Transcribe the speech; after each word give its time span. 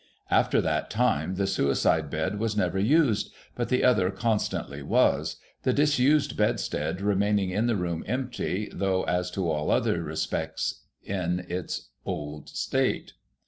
After 0.31 0.61
that 0.61 0.89
time, 0.89 1.35
the 1.35 1.45
suicide 1.45 2.09
bed 2.09 2.39
was 2.39 2.57
never 2.57 2.81
used^ 2.81 3.29
but 3.53 3.69
the 3.69 3.83
other 3.83 4.09
constantly 4.09 4.81
was; 4.81 5.35
the 5.61 5.73
disused 5.73 6.35
bedstead 6.35 7.01
remaining 7.01 7.51
in 7.51 7.67
the 7.67 7.75
room 7.75 8.03
empty, 8.07 8.71
though 8.73 9.03
as 9.03 9.29
to 9.29 9.47
all 9.47 9.69
other 9.69 10.01
respects 10.01 10.81
in 11.03 11.45
its 11.47 11.89
old 12.03 12.49
state. 12.49 13.13